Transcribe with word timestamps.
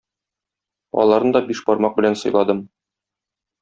Аларны 1.03 1.35
да 1.37 1.43
бишбармак 1.53 1.97
белән 2.01 2.21
сыйладым. 2.25 2.69